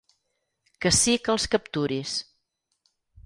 Que 0.85 0.91
sí 0.99 1.13
que 1.27 1.31
els 1.35 1.45
capturis. 1.55 2.17